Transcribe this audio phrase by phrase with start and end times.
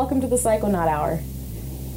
[0.00, 1.20] welcome to the Psychonaut Hour,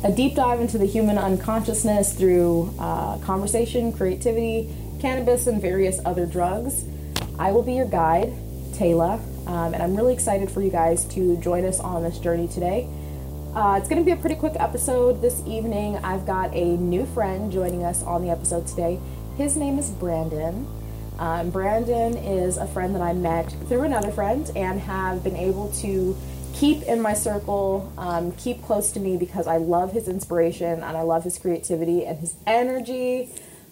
[0.04, 4.70] a deep dive into the human unconsciousness through uh, conversation, creativity,
[5.00, 6.84] cannabis, and various other drugs.
[7.40, 8.34] I will be your guide,
[8.74, 12.50] Tayla, um, and I'm really excited for you guys to join us on this journey
[12.50, 12.90] today.
[13.56, 15.96] Uh, it's going to be a pretty quick episode this evening.
[16.04, 19.00] I've got a new friend joining us on the episode today.
[19.38, 20.68] His name is Brandon.
[21.20, 25.72] Um, Brandon is a friend that I met through another friend and have been able
[25.76, 26.18] to
[26.54, 30.98] keep in my circle, um, keep close to me because I love his inspiration and
[30.98, 33.30] I love his creativity and his energy.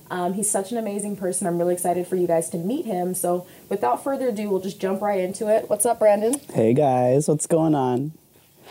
[0.10, 1.48] Um, he's such an amazing person.
[1.48, 3.14] I'm really excited for you guys to meet him.
[3.14, 5.70] So, without further ado, we'll just jump right into it.
[5.70, 6.36] What's up, Brandon?
[6.54, 8.12] Hey guys, what's going on?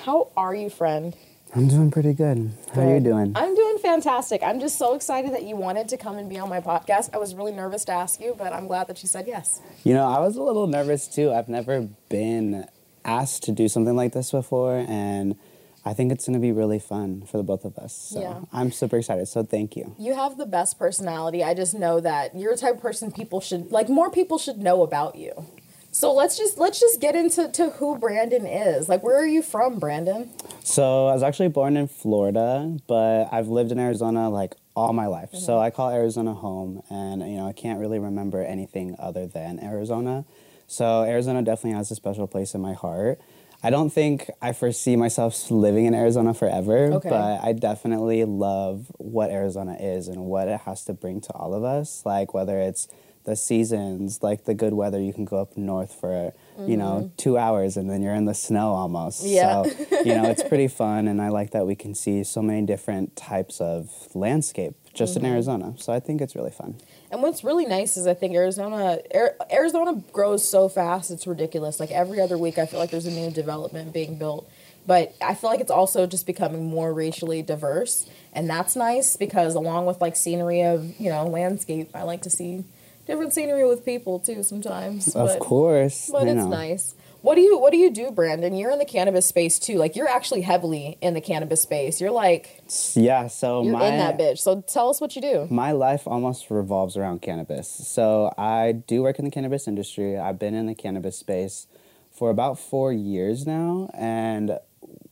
[0.05, 1.17] How are you, friend?
[1.55, 2.53] I'm doing pretty good.
[2.75, 3.33] How are you doing?
[3.35, 4.43] I'm doing fantastic.
[4.43, 7.11] I'm just so excited that you wanted to come and be on my podcast.
[7.13, 9.61] I was really nervous to ask you, but I'm glad that you said yes.
[9.83, 11.33] You know, I was a little nervous too.
[11.33, 12.67] I've never been
[13.05, 15.37] asked to do something like this before, and
[15.85, 17.95] I think it's going to be really fun for the both of us.
[17.95, 18.41] So Yeah.
[18.53, 19.27] I'm super excited.
[19.29, 19.95] So thank you.
[19.99, 21.43] You have the best personality.
[21.43, 24.59] I just know that you're the type of person people should like more people should
[24.59, 25.47] know about you.
[25.93, 28.89] So let's just let's just get into to who Brandon is.
[28.89, 30.31] Like where are you from, Brandon?
[30.63, 35.07] So I was actually born in Florida, but I've lived in Arizona like all my
[35.07, 35.31] life.
[35.33, 35.65] So mm-hmm.
[35.65, 40.25] I call Arizona home, and you know I can't really remember anything other than Arizona.
[40.71, 43.21] So Arizona definitely has a special place in my heart.
[43.61, 47.09] I don't think I foresee myself living in Arizona forever, Okay.
[47.11, 51.55] but I definitely love what Arizona is and what it has to bring to all
[51.55, 52.07] of us.
[52.07, 52.87] Like whether it's
[53.25, 56.33] the seasons, like the good weather, you can go up north for
[56.67, 57.17] you know mm-hmm.
[57.17, 59.25] two hours and then you're in the snow almost.
[59.25, 59.63] Yeah.
[59.63, 62.67] So you know it's pretty fun, and I like that we can see so many
[62.67, 65.33] different types of landscape just in mm-hmm.
[65.33, 65.75] Arizona.
[65.79, 66.77] So I think it's really fun.
[67.11, 71.81] And what's really nice is I think Arizona Ar- Arizona grows so fast it's ridiculous.
[71.81, 74.51] Like every other week I feel like there's a new development being built.
[74.87, 79.55] But I feel like it's also just becoming more racially diverse and that's nice because
[79.55, 82.65] along with like scenery of, you know, landscape, I like to see
[83.11, 85.13] different scenery with people too sometimes.
[85.13, 86.49] But, Of course, But it's know.
[86.49, 86.95] nice.
[87.23, 88.55] What do you what do you do, Brandon?
[88.55, 89.77] You're in the cannabis space too.
[89.77, 92.01] Like you're actually heavily in the cannabis space.
[92.01, 92.63] You're like
[92.95, 94.39] Yeah, so you're my in that bitch.
[94.39, 95.47] So tell us what you do.
[95.51, 97.69] my life almost revolves around cannabis.
[97.69, 100.17] So I do work in the cannabis industry.
[100.17, 101.67] I've been in the cannabis space
[102.11, 104.59] for about four years now, and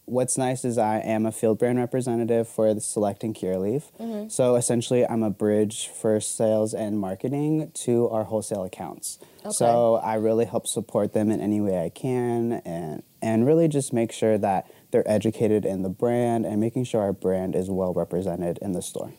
[0.08, 3.84] what's nice is I am a field brand representative for the Select and Curaleaf.
[4.00, 4.28] Mm-hmm.
[4.28, 9.18] So essentially, I'm a bridge for sales and marketing to our wholesale accounts.
[9.50, 13.92] So I really help support them in any way I can, and and really just
[13.92, 17.94] make sure that they're educated in the brand and making sure our brand is well
[17.94, 19.12] represented in the store.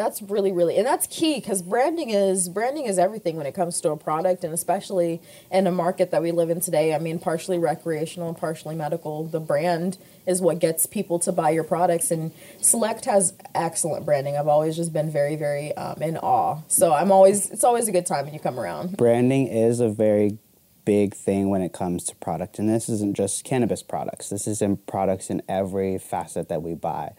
[0.00, 3.82] That's really, really, and that's key because branding is branding is everything when it comes
[3.82, 6.94] to a product, and especially in a market that we live in today.
[6.94, 9.24] I mean, partially recreational, partially medical.
[9.24, 14.38] The brand is what gets people to buy your products, and Select has excellent branding.
[14.38, 16.62] I've always just been very, very um, in awe.
[16.68, 18.96] So I'm always, it's always a good time when you come around.
[18.96, 20.38] branding is a very
[20.86, 24.62] big thing when it comes to product and this isn't just cannabis products this is
[24.62, 27.12] in products in every facet that we buy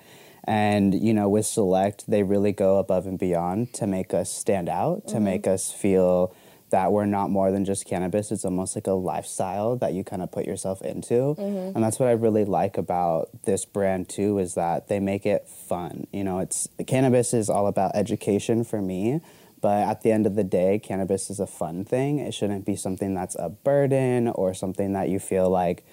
[0.45, 4.67] and you know with select they really go above and beyond to make us stand
[4.67, 5.25] out to mm-hmm.
[5.25, 6.35] make us feel
[6.71, 8.31] that we're not more than just cannabis.
[8.31, 11.35] It's almost like a lifestyle that you kind of put yourself into.
[11.35, 11.75] Mm-hmm.
[11.75, 15.49] And that's what i really like about this brand too is that they make it
[15.49, 16.07] fun.
[16.13, 19.19] You know it's cannabis is all about education for me
[19.61, 22.17] but at the end of the day, cannabis is a fun thing.
[22.17, 25.85] It shouldn't be something that's a burden or something that you feel like,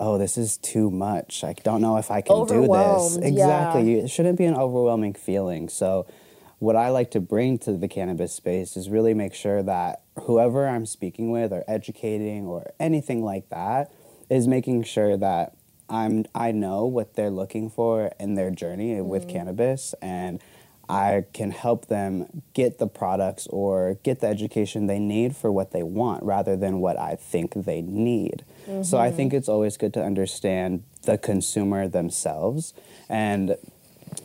[0.00, 1.44] oh, this is too much.
[1.44, 3.16] I don't know if I can do this.
[3.16, 3.96] Exactly.
[3.96, 4.04] yeah.
[4.04, 5.68] It shouldn't be an overwhelming feeling.
[5.68, 6.06] So,
[6.58, 10.66] what I like to bring to the cannabis space is really make sure that whoever
[10.66, 13.92] I'm speaking with or educating or anything like that
[14.28, 15.54] is making sure that
[15.88, 19.30] I'm I know what they're looking for in their journey with mm-hmm.
[19.30, 20.40] cannabis and
[20.88, 25.72] I can help them get the products or get the education they need for what
[25.72, 28.44] they want rather than what I think they need.
[28.82, 29.38] So I think mm-hmm.
[29.38, 32.74] it's always good to understand the consumer themselves
[33.08, 33.56] and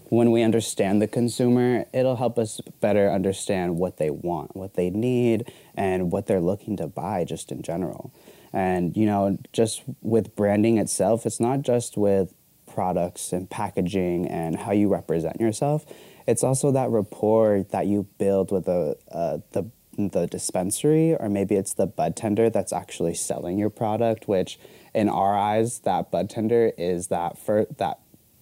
[0.10, 4.89] when we understand the consumer, it'll help us better understand what they want, what they
[4.89, 8.13] need, and what they're looking to buy just in general.
[8.51, 12.33] And, you know, just with branding itself, it's not just with
[12.68, 15.86] products and packaging and how you represent yourself,
[16.27, 21.53] it's also that rapport that you build with the, uh, the the dispensary or maybe
[21.53, 24.57] it's the bud tender that's actually selling your product which
[24.95, 27.99] in our eyes that bud tender is that for that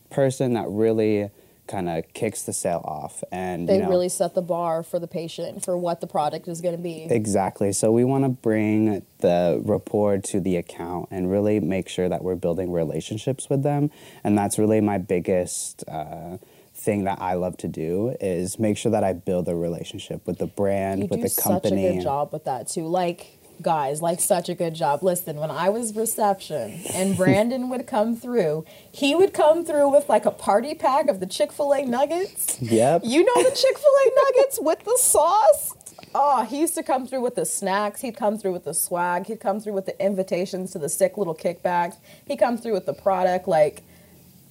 [0.10, 1.30] person that really
[1.72, 3.24] kind of kicks the sale off.
[3.32, 6.48] And They you know, really set the bar for the patient for what the product
[6.48, 7.08] is going to be.
[7.10, 7.72] Exactly.
[7.72, 12.24] So we want to bring the rapport to the account and really make sure that
[12.24, 13.90] we're building relationships with them.
[14.24, 16.38] And that's really my biggest uh,
[16.74, 20.38] thing that I love to do is make sure that I build a relationship with
[20.38, 21.84] the brand, you with do the company.
[21.84, 22.88] such a good job with that too.
[22.88, 25.04] Like guys, like such a good job.
[25.04, 30.10] Listen, when I was reception and Brandon would come through, he would come through with
[30.10, 32.60] like a party pack of the Chick Fil A nuggets.
[32.62, 33.02] Yep.
[33.06, 35.76] You know the Chick Fil A nuggets with the sauce.
[36.14, 38.02] Oh, he used to come through with the snacks.
[38.02, 39.28] He'd come through with the swag.
[39.28, 41.96] He'd come through with the invitations to the sick little kickbacks.
[42.26, 43.48] He'd come through with the product.
[43.48, 43.84] Like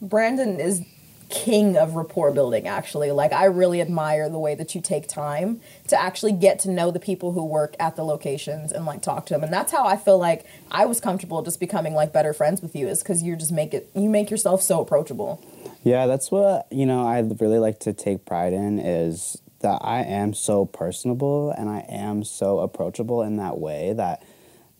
[0.00, 0.82] Brandon is
[1.30, 3.10] king of rapport building actually.
[3.10, 6.90] Like i really admire the way that you take time to actually get to know
[6.90, 9.42] the people who work at the locations and like talk to them.
[9.42, 12.74] And that's how i feel like i was comfortable just becoming like better friends with
[12.76, 15.42] you is because you just make it you make yourself so approachable.
[15.82, 17.06] Yeah, that's what you know.
[17.06, 21.86] I really like to take pride in is that I am so personable and I
[21.88, 24.22] am so approachable in that way that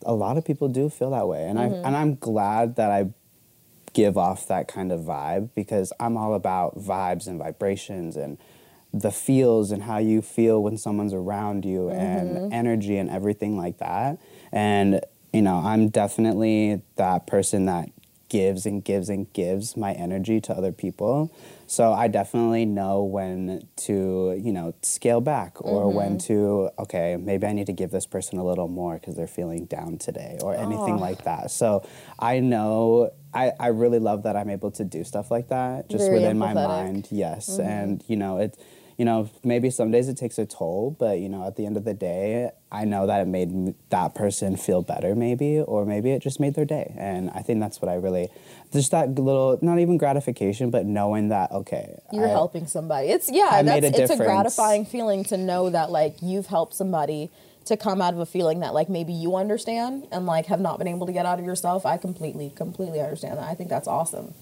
[0.05, 1.87] a lot of people do feel that way, and I mm-hmm.
[1.87, 3.11] and I'm glad that I
[3.93, 8.39] give off that kind of vibe because I'm all about vibes and vibrations and
[8.93, 12.53] the feels and how you feel when someone's around you and mm-hmm.
[12.53, 14.19] energy and everything like that.
[14.53, 15.01] And
[15.33, 17.91] you know, I'm definitely that person that
[18.29, 21.33] gives and gives and gives my energy to other people.
[21.67, 26.27] So I definitely know when to, you know, scale back or when mm-hmm.
[26.35, 29.67] to, okay, maybe I need to give this person a little more because they're feeling
[29.67, 31.01] down today or anything oh.
[31.01, 31.51] like that.
[31.51, 31.87] So
[32.19, 36.05] I know, I, I really love that I'm able to do stuff like that just
[36.05, 37.09] Very within my mind.
[37.11, 37.49] Yes.
[37.49, 37.69] Mm-hmm.
[37.69, 38.59] And, you know, it,
[38.99, 41.79] you know, maybe some days it takes a toll, but, you know, at the end
[41.79, 46.11] of the day, I know that it made that person feel better, maybe, or maybe
[46.11, 46.95] it just made their day.
[46.99, 48.29] And I think that's what I really,
[48.75, 53.31] just that little, not even gratification, but knowing that, okay, you're I- helping somebody it's
[53.31, 56.75] yeah I that's made a it's a gratifying feeling to know that like you've helped
[56.75, 57.31] somebody
[57.67, 60.79] to come out of a feeling that like maybe you understand and like have not
[60.79, 63.45] been able to get out of yourself i completely completely understand that.
[63.45, 64.35] I think that's awesome.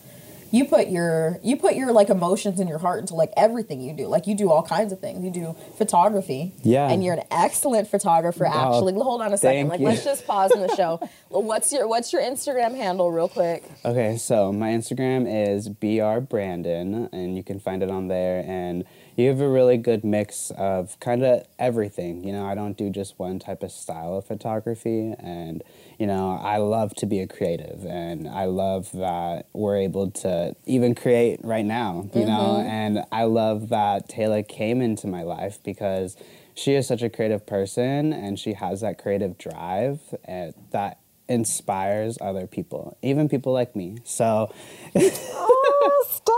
[0.51, 3.93] You put your you put your like emotions and your heart into like everything you
[3.93, 4.07] do.
[4.07, 5.23] Like you do all kinds of things.
[5.23, 6.55] You do photography.
[6.63, 6.89] Yeah.
[6.89, 8.95] and you're an excellent photographer actually.
[8.95, 9.69] Hold on a second.
[9.69, 9.87] Thank like you.
[9.87, 11.01] let's just pause in the show.
[11.29, 13.63] What's your what's your instagram handle real quick?
[13.85, 18.43] Okay, so my Instagram is br brandon, and you can find it on there.
[18.47, 18.85] And
[19.19, 22.23] you have a really good mix of kind of everything.
[22.23, 25.65] You know, I don't do just one type of style of photography, and
[25.99, 30.55] you know, I love to be a creative, and I love that we're able to
[30.67, 32.09] even create right now.
[32.15, 32.69] You know, mm-hmm.
[32.69, 36.17] and I love that Tayla came into my life because
[36.55, 42.19] she is such a creative person, and she has that creative drive and that inspires
[42.21, 43.99] other people, even people like me.
[44.05, 44.53] So,
[44.97, 46.38] Oh, stop,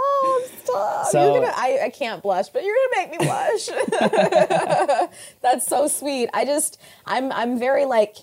[0.62, 1.06] stop.
[1.08, 3.68] So- you're gonna, I, I can't blush, but you're gonna make me blush.
[5.42, 6.28] That's so sweet.
[6.32, 8.16] I just, I'm, I'm very like,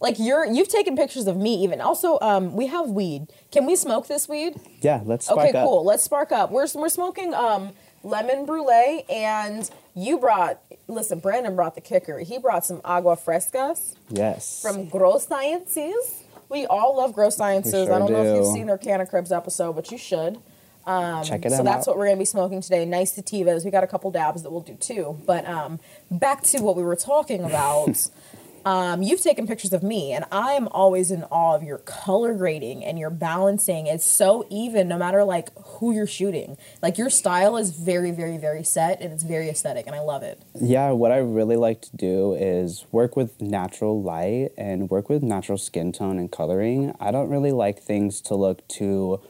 [0.00, 1.80] like you're, you've taken pictures of me even.
[1.80, 3.28] Also, um, we have weed.
[3.52, 4.54] Can we smoke this weed?
[4.80, 5.66] yeah, let's spark okay, up.
[5.66, 5.84] cool.
[5.84, 6.50] Let's spark up.
[6.50, 7.72] We're, we're smoking, um,
[8.02, 12.18] lemon brulee and you brought, listen, Brandon brought the kicker.
[12.18, 14.60] He brought some agua frescas Yes.
[14.60, 16.22] from Grow Sciences.
[16.50, 17.86] We all love Grow Sciences.
[17.86, 20.38] sure I don't know if you've seen their Can of Cribs episode, but you should.
[20.86, 21.64] Check it So out.
[21.64, 22.84] that's what we're going to be smoking today.
[22.84, 23.64] Nice sativas.
[23.64, 25.18] We got a couple dabs that we'll do too.
[25.26, 25.80] But um,
[26.10, 28.08] back to what we were talking about.
[28.64, 32.84] um, you've taken pictures of me, and I'm always in awe of your color grading
[32.84, 33.86] and your balancing.
[33.86, 36.56] It's so even, no matter like who you're shooting.
[36.80, 40.22] Like your style is very, very, very set, and it's very aesthetic, and I love
[40.22, 40.40] it.
[40.54, 45.22] Yeah, what I really like to do is work with natural light and work with
[45.22, 46.94] natural skin tone and coloring.
[47.00, 49.20] I don't really like things to look too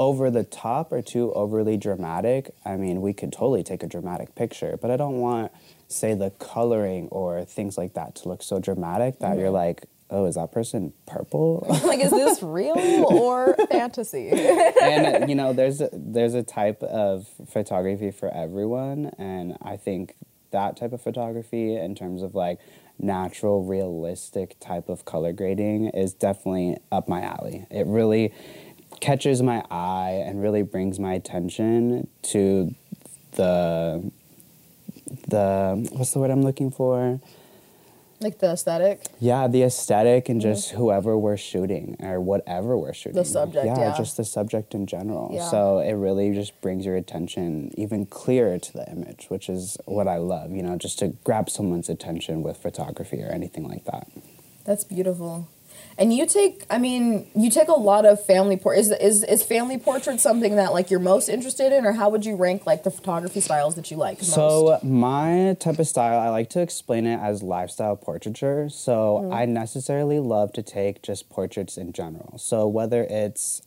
[0.00, 2.50] over the top or too overly dramatic.
[2.64, 5.52] I mean, we could totally take a dramatic picture, but I don't want,
[5.88, 9.40] say, the coloring or things like that to look so dramatic that Mm-hmm.
[9.40, 11.66] you're like, oh, is that person purple?
[11.84, 12.76] like, is this real
[13.10, 14.30] or fantasy?
[14.30, 20.14] and you know there's a, there's a type of photography for everyone and i think
[20.50, 22.58] that type of photography in terms of like
[22.98, 28.32] natural realistic type of color grading is definitely up my alley it really
[29.00, 32.74] catches my eye and really brings my attention to
[33.32, 34.10] the
[35.28, 37.20] the what's the word i'm looking for
[38.20, 39.06] like the aesthetic.
[39.18, 40.50] yeah, the aesthetic and mm-hmm.
[40.50, 43.14] just whoever we're shooting or whatever we're shooting.
[43.14, 43.94] The subject, yeah.
[43.96, 45.30] just the subject in general.
[45.32, 45.48] Yeah.
[45.48, 50.06] So it really just brings your attention even clearer to the image, which is what
[50.06, 54.06] I love, you know, just to grab someone's attention with photography or anything like that.
[54.66, 55.48] That's beautiful.
[56.00, 59.42] And you take, I mean, you take a lot of family por- is is is
[59.42, 62.84] family portrait something that like you're most interested in, or how would you rank like
[62.84, 64.32] the photography styles that you like most?
[64.32, 68.70] So my type of style, I like to explain it as lifestyle portraiture.
[68.70, 69.34] So Mm.
[69.34, 72.38] I necessarily love to take just portraits in general.
[72.38, 73.60] So whether it's,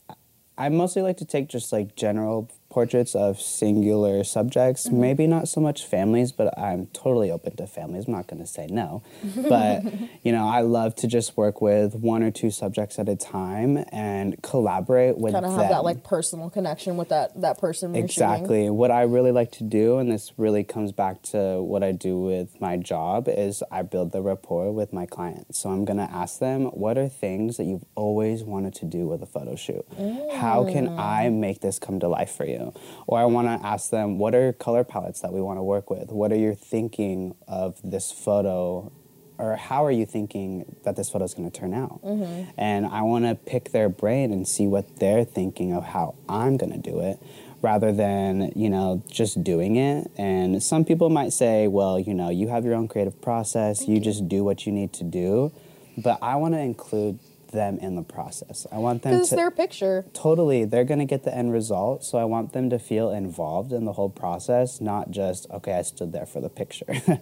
[0.57, 4.87] I mostly like to take just like general portraits of singular subjects.
[4.87, 4.99] Mm-hmm.
[4.99, 8.07] Maybe not so much families, but I'm totally open to families.
[8.07, 9.03] I'm not going to say no,
[9.47, 9.83] but
[10.23, 13.85] you know, I love to just work with one or two subjects at a time
[13.91, 15.43] and collaborate with them.
[15.43, 17.95] kind of have that like personal connection with that that person.
[17.95, 18.71] Exactly.
[18.71, 22.19] What I really like to do, and this really comes back to what I do
[22.19, 25.59] with my job, is I build the rapport with my clients.
[25.59, 29.05] So I'm going to ask them, what are things that you've always wanted to do
[29.05, 29.85] with a photo shoot?
[30.33, 32.62] How can I make this come to life for you?
[33.07, 35.89] Or I want to ask them, what are color palettes that we want to work
[35.89, 36.11] with?
[36.11, 38.91] What are you thinking of this photo
[39.37, 42.01] or how are you thinking that this photo is going to turn out?
[42.03, 42.51] Mm-hmm.
[42.57, 46.57] And I want to pick their brain and see what they're thinking of how I'm
[46.57, 47.19] going to do it
[47.61, 50.11] rather than, you know, just doing it.
[50.17, 53.99] And some people might say, well, you know, you have your own creative process, you
[53.99, 55.51] just do what you need to do.
[55.97, 57.19] But I want to include
[57.53, 58.67] them in the process.
[58.71, 60.05] I want them Because it's to their picture.
[60.13, 63.71] totally they're going to get the end result so i want them to feel involved
[63.71, 66.85] in the whole process not just okay i stood there for the picture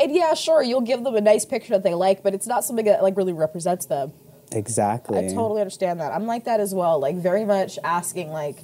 [0.00, 2.64] And yeah, sure, you'll give them a nice picture that they like, but it's not
[2.64, 4.12] something that like really represents them.
[4.50, 6.12] exactly I totally understand that.
[6.12, 6.98] I'm like that as well.
[6.98, 8.56] Like very much asking like,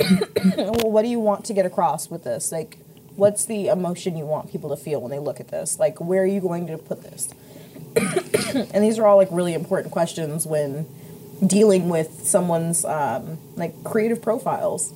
[0.56, 2.50] well, what do you want to get across with this?
[2.50, 2.78] Like,
[3.16, 5.78] what's the emotion you want people to feel when they look at this?
[5.78, 7.28] Like, where are you going to put this?
[8.54, 10.86] and these are all like really important questions when
[11.46, 14.92] dealing with someone's um, like creative profiles.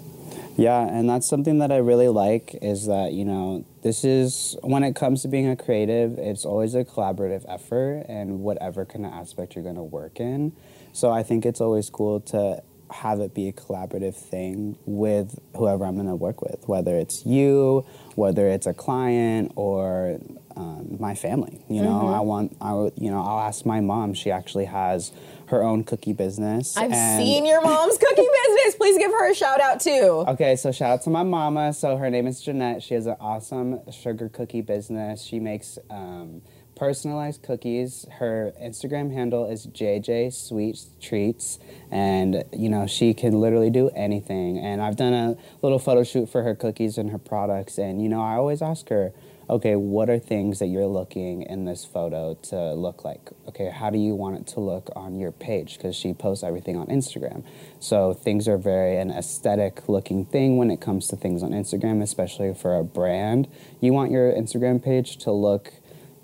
[0.56, 4.84] Yeah, and that's something that I really like is that, you know, this is when
[4.84, 9.12] it comes to being a creative, it's always a collaborative effort and whatever kind of
[9.12, 10.52] aspect you're going to work in.
[10.94, 15.84] So I think it's always cool to have it be a collaborative thing with whoever
[15.84, 20.18] I'm going to work with, whether it's you, whether it's a client or
[20.56, 21.60] um, my family.
[21.68, 24.14] You know, I want, I, would- you know, I'll ask my mom.
[24.14, 25.12] She actually has
[25.48, 26.76] her own cookie business.
[26.76, 28.74] I've seen your mom's cookie business.
[28.76, 30.24] Please give her a shout out too.
[30.28, 31.72] Okay, so shout out to my mama.
[31.72, 32.82] So her name is Jeanette.
[32.82, 35.22] She has an awesome sugar cookie business.
[35.22, 36.42] She makes um,
[36.76, 38.06] personalized cookies.
[38.18, 41.58] Her Instagram handle is JJ Sweet Treats,
[41.90, 44.58] and you know she can literally do anything.
[44.58, 48.08] And I've done a little photo shoot for her cookies and her products, and you
[48.08, 49.12] know I always ask her.
[49.48, 53.30] Okay, what are things that you're looking in this photo to look like?
[53.46, 55.76] Okay, how do you want it to look on your page?
[55.76, 57.44] Because she posts everything on Instagram.
[57.78, 62.02] So things are very an aesthetic looking thing when it comes to things on Instagram,
[62.02, 63.46] especially for a brand.
[63.80, 65.74] You want your Instagram page to look,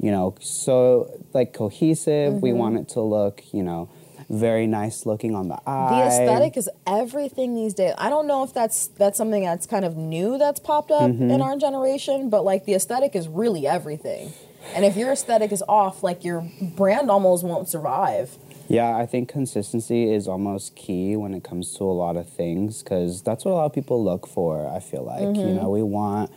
[0.03, 2.43] you know, so like cohesive.
[2.43, 3.89] We want it to look, you know,
[4.29, 6.01] very nice looking on the eye.
[6.01, 7.95] The aesthetic is everything these days.
[7.99, 11.31] I don't know if that's that's something that's kind of new that's popped up Mm-hmm.
[11.31, 14.33] in our generation, but like the aesthetic is really everything.
[14.75, 18.37] And if your aesthetic is off, like your brand almost won't survive.
[18.69, 22.83] Yeah, I think consistency is almost key when it comes to a lot of things
[22.83, 24.67] because that's what a lot of people look for.
[24.73, 25.49] I feel like, Mm-hmm.
[25.49, 26.31] you know, we want.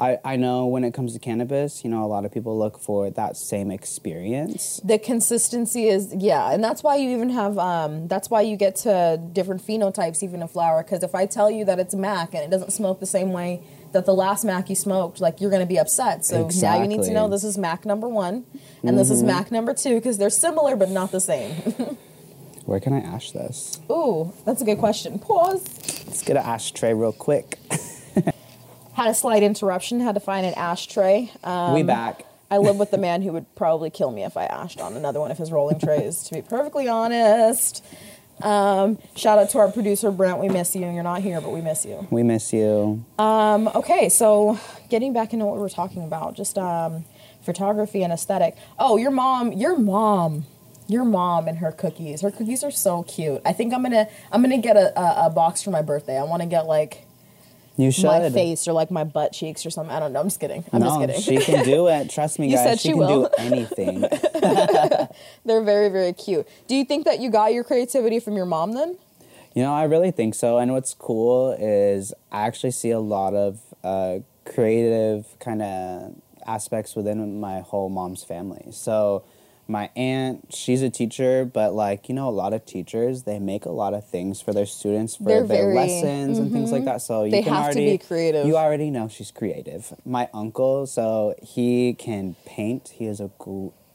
[0.00, 2.80] I, I know when it comes to cannabis, you know, a lot of people look
[2.80, 4.80] for that same experience.
[4.82, 8.76] The consistency is yeah, and that's why you even have um that's why you get
[8.76, 12.42] to different phenotypes even in flower because if I tell you that it's Mac and
[12.42, 15.60] it doesn't smoke the same way that the last Mac you smoked, like you're going
[15.60, 16.24] to be upset.
[16.24, 18.46] So now you need to know this is Mac number 1
[18.84, 21.52] and this is Mac number 2 because they're similar but not the same.
[22.64, 23.80] Where can I ash this?
[23.90, 25.18] Ooh, that's a good question.
[25.18, 25.64] Pause.
[26.06, 27.58] Let's get an ashtray real quick.
[29.00, 29.98] Had a slight interruption.
[30.00, 31.32] Had to find an ashtray.
[31.42, 32.26] Um, we back.
[32.50, 35.18] I live with the man who would probably kill me if I ashed on another
[35.20, 36.22] one of his rolling trays.
[36.24, 37.82] To be perfectly honest.
[38.42, 40.38] Um, shout out to our producer Brent.
[40.38, 40.82] We miss you.
[40.82, 42.06] You're not here, but we miss you.
[42.10, 43.02] We miss you.
[43.18, 47.06] Um, okay, so getting back into what we were talking about, just um,
[47.40, 48.54] photography and aesthetic.
[48.78, 50.44] Oh, your mom, your mom,
[50.88, 52.20] your mom and her cookies.
[52.20, 53.40] Her cookies are so cute.
[53.46, 56.18] I think I'm gonna I'm gonna get a, a, a box for my birthday.
[56.18, 57.06] I want to get like
[57.80, 58.04] You should.
[58.04, 59.94] my face or like my butt cheeks or something.
[59.94, 60.20] I don't know.
[60.20, 60.64] I'm just kidding.
[60.72, 61.20] I'm just no, kidding.
[61.20, 62.10] she can do it.
[62.10, 62.64] Trust me, You guys.
[62.64, 64.00] said she, she can do anything.
[65.44, 66.46] They're very very cute.
[66.68, 68.98] Do you think that you got your creativity from your mom then?
[69.54, 70.58] You know, I really think so.
[70.58, 76.14] And what's cool is I actually see a lot of uh, creative kind of
[76.46, 78.66] aspects within my whole mom's family.
[78.70, 79.24] So,
[79.70, 83.64] my aunt, she's a teacher, but like, you know, a lot of teachers, they make
[83.64, 86.84] a lot of things for their students for They're their very- lessons and things like
[86.84, 87.00] that.
[87.02, 88.46] So, you They can have to already be creative.
[88.46, 89.94] You already know she's creative.
[90.04, 92.88] My uncle, so he can paint.
[92.96, 93.30] He is a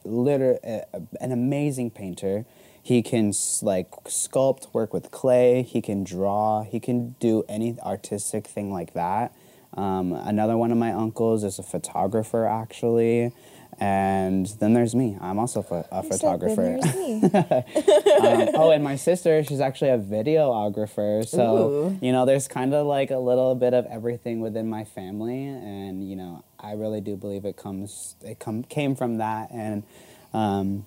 [0.06, 2.46] liter- uh, an amazing painter.
[2.82, 5.64] he can like sculpt, work with clay.
[5.64, 6.62] He can draw.
[6.62, 9.34] He can do any artistic thing like that.
[9.76, 13.32] Um, another one of my uncles is a photographer, actually.
[13.80, 15.18] And then there's me.
[15.20, 15.60] I'm also
[15.92, 16.80] a photographer.
[16.84, 21.28] um, oh, and my sister, she's actually a videographer.
[21.28, 22.00] So, Ooh.
[22.02, 25.46] you know, there's kind of like a little bit of everything within my family.
[25.46, 29.52] And, you know, I really do believe it comes, it come, came from that.
[29.52, 29.84] And,
[30.34, 30.86] um,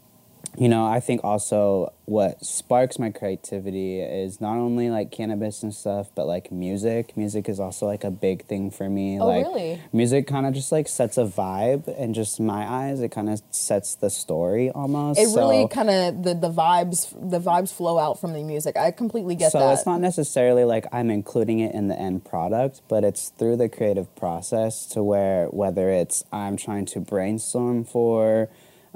[0.59, 5.73] you know, I think also what sparks my creativity is not only like cannabis and
[5.73, 7.17] stuff, but like music.
[7.17, 9.21] Music is also like a big thing for me.
[9.21, 9.81] Oh, like really?
[9.93, 13.41] music kind of just like sets a vibe and just my eyes, it kind of
[13.53, 15.21] sets the story almost.
[15.21, 18.77] It really kind of the the vibes the vibes flow out from the music.
[18.77, 19.67] I completely get so that.
[19.67, 23.59] So it's not necessarily like I'm including it in the end product, but it's through
[23.59, 28.49] the creative process to where whether it's I'm trying to brainstorm for,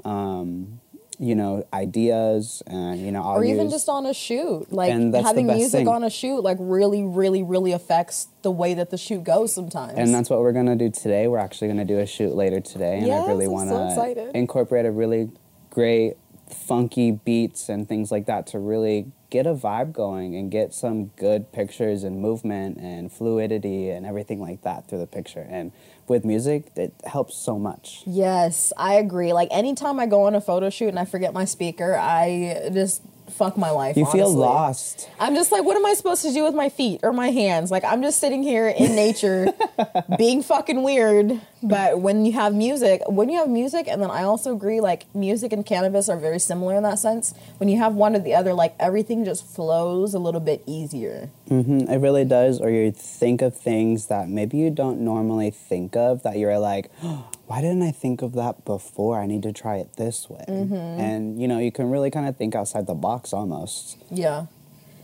[0.03, 0.81] um,
[1.19, 4.91] you know, ideas, and you know, I'll or even use- just on a shoot, like
[4.91, 5.87] And that's the having music thing.
[5.87, 9.93] on a shoot, like really, really, really affects the way that the shoot goes sometimes.
[9.97, 11.27] And that's what we're gonna do today.
[11.27, 14.37] We're actually gonna do a shoot later today, and Yes, I really want so to
[14.37, 15.29] incorporate a really
[15.69, 16.15] great,
[16.49, 21.05] funky beats and things like that to really get a vibe going and get some
[21.15, 25.47] good pictures and movement and fluidity and everything like that through the picture.
[25.49, 25.71] And
[26.07, 28.03] with music, it helps so much.
[28.05, 29.33] Yes, I agree.
[29.33, 33.01] Like anytime I go on a photo shoot and I forget my speaker, I just
[33.29, 33.97] fuck my life.
[33.97, 35.09] You feel lost.
[35.19, 37.71] I'm just like, what am I supposed to do with my feet or my hands?
[37.71, 39.47] Like, I'm just sitting here in nature
[40.17, 41.41] being fucking weird.
[41.61, 45.05] But when you have music, when you have music, and then I also agree, like,
[45.15, 47.33] music and cannabis are very similar in that sense.
[47.57, 51.29] When you have one or the other, like, everything just flows a little bit easier.
[51.47, 52.59] hmm It really does.
[52.59, 56.91] Or you think of things that maybe you don't normally think of that you're like,
[57.47, 59.19] why didn't I think of that before?
[59.19, 60.45] I need to try it this way.
[60.47, 60.73] Mm-hmm.
[60.73, 63.97] And you know, you can really kind of think outside the box almost.
[64.09, 64.45] Yeah.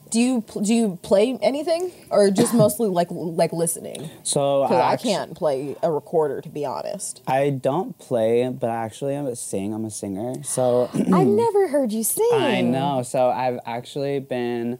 [0.10, 4.10] Do you do you play anything or just mostly like like listening?
[4.24, 7.22] So Because I can't play a recorder to be honest.
[7.27, 9.74] I don't play, but actually I'm a sing.
[9.74, 10.41] I'm a singer.
[10.43, 12.30] So I never heard you sing.
[12.34, 13.04] I know.
[13.04, 14.80] So I've actually been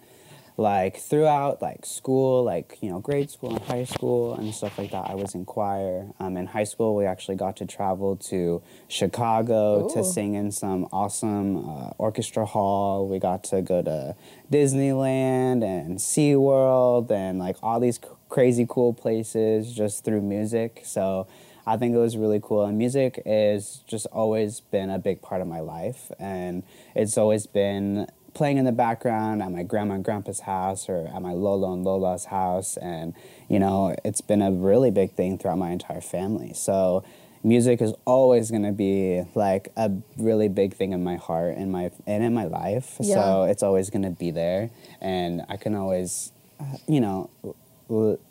[0.60, 4.92] like throughout like school, like you know grade school and high school and stuff like
[4.92, 5.10] that.
[5.10, 6.08] I was in choir.
[6.20, 10.86] Um, in high school, we actually got to travel to Chicago to sing in some
[10.92, 13.08] awesome uh, orchestra hall.
[13.08, 14.16] We got to go to
[14.52, 20.82] Disneyland and SeaWorld and like all these c- crazy cool places just through music.
[20.84, 21.28] So.
[21.68, 22.66] I think it was really cool.
[22.66, 26.10] And music is just always been a big part of my life.
[26.18, 26.64] And
[26.96, 28.08] it's always been
[28.40, 31.84] playing in the background at my grandma and grandpa's house or at my Lolo and
[31.84, 32.78] Lola's house.
[32.78, 33.14] And,
[33.50, 36.54] you know, it's been a really big thing throughout my entire family.
[36.54, 37.04] So
[37.44, 41.70] music is always going to be like a really big thing in my heart and
[41.70, 42.96] my and in my life.
[43.02, 43.16] Yeah.
[43.16, 44.70] So it's always going to be there.
[45.02, 47.30] And I can always, uh, you know,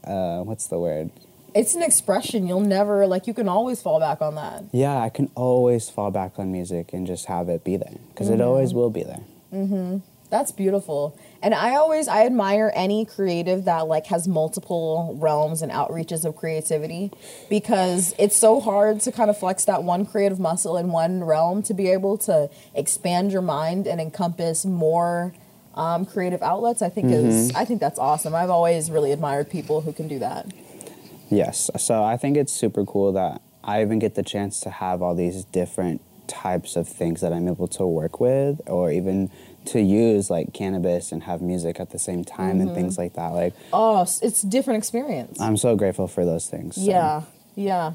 [0.04, 1.10] uh, what's the word?
[1.54, 3.26] It's an expression you'll never like.
[3.26, 4.64] You can always fall back on that.
[4.72, 8.30] Yeah, I can always fall back on music and just have it be there because
[8.30, 9.24] it always will be there.
[10.30, 11.18] That's beautiful.
[11.42, 16.36] And I always I admire any creative that like has multiple realms and outreaches of
[16.36, 17.10] creativity
[17.48, 21.62] because it's so hard to kind of flex that one creative muscle in one realm
[21.62, 25.32] to be able to expand your mind and encompass more
[25.74, 26.82] um, creative outlets.
[26.82, 28.34] I think is I think that's awesome.
[28.34, 30.52] I've always really admired people who can do that.
[31.30, 35.02] Yes, so I think it's super cool that I even get the chance to have
[35.02, 39.30] all these different types of things that I'm able to work with or even
[39.66, 43.28] to use like cannabis and have music at the same time and things like that.
[43.28, 45.40] Like Oh, it's a different experience.
[45.40, 46.76] I'm so grateful for those things.
[46.76, 46.82] so.
[46.82, 47.22] Yeah,
[47.54, 47.94] yeah.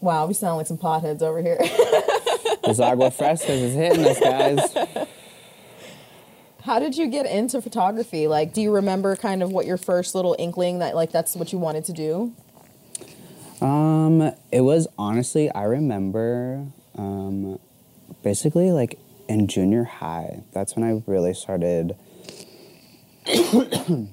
[0.00, 1.58] Wow, we sound like some potheads over here.
[2.64, 5.06] This agua frescas is hitting us, guys.
[6.64, 8.28] How did you get into photography?
[8.28, 11.52] Like, do you remember kind of what your first little inkling that like that's what
[11.52, 12.32] you wanted to do?
[13.60, 17.58] Um, it was honestly, I remember, um,
[18.22, 20.42] basically like in junior high.
[20.52, 21.96] That's when I really started.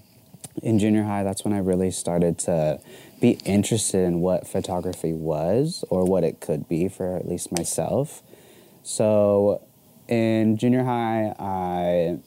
[0.61, 2.79] in junior high, that's when I really started to
[3.19, 8.21] be interested in what photography was or what it could be for at least myself.
[8.83, 9.61] So,
[10.07, 12.19] in junior high, I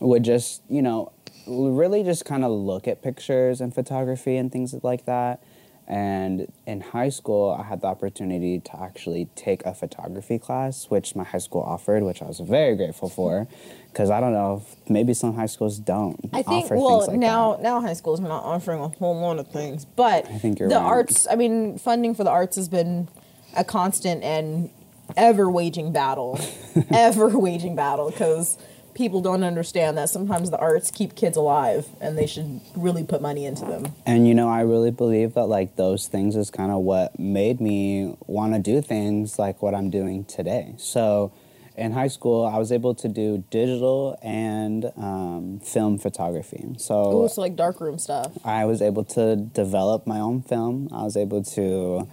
[0.00, 1.12] would just, you know,
[1.46, 5.42] really just kind of look at pictures and photography and things like that.
[5.88, 11.16] And in high school, I had the opportunity to actually take a photography class, which
[11.16, 13.48] my high school offered, which I was very grateful for.
[13.90, 17.08] Because I don't know, if maybe some high schools don't I think offer well things
[17.08, 17.62] like now that.
[17.62, 20.68] now high schools are not offering a whole lot of things, but I think you're
[20.68, 20.84] the right.
[20.84, 21.26] arts.
[21.28, 23.08] I mean, funding for the arts has been
[23.56, 24.68] a constant and
[25.16, 26.38] ever waging battle,
[26.90, 28.58] ever waging battle because
[28.98, 33.22] people don't understand that sometimes the arts keep kids alive and they should really put
[33.22, 33.86] money into them.
[34.04, 37.60] And you know, I really believe that like those things is kind of what made
[37.60, 40.74] me want to do things like what I'm doing today.
[40.78, 41.32] So
[41.76, 46.74] in high school, I was able to do digital and um, film photography.
[46.78, 48.32] So, Ooh, so like darkroom stuff.
[48.44, 50.88] I was able to develop my own film.
[50.92, 52.08] I was able to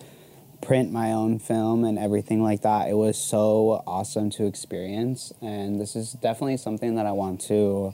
[0.65, 2.89] print my own film and everything like that.
[2.89, 7.93] It was so awesome to experience, and this is definitely something that I want to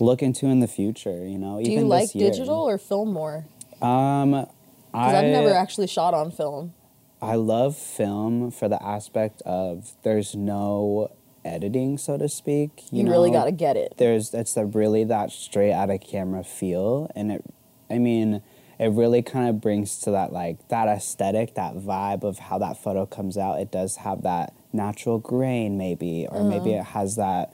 [0.00, 1.26] look into in the future.
[1.26, 3.44] You know, Do you like digital or film more?
[3.80, 6.74] Um, Because I I've never actually shot on film.
[7.20, 11.10] I love film for the aspect of there's no
[11.44, 12.82] editing, so to speak.
[12.90, 13.38] You, really know?
[13.38, 13.94] got to get it.
[13.98, 17.44] there's it's a really that straight out of camera feel and it
[17.90, 18.42] i mean
[18.82, 22.76] it really kind of brings to that like that aesthetic that vibe of how that
[22.76, 26.80] photo comes out it does have that natural grain maybe or maybe Uh-huh.
[26.80, 27.52] it has that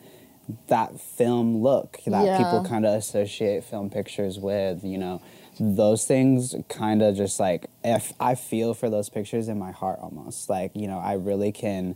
[0.69, 2.37] that film look that Yeah.
[2.39, 5.21] people kind of associate film pictures with you know
[5.61, 9.99] those things kind of just like if i feel for those pictures in my heart
[10.01, 11.95] almost like you know i really can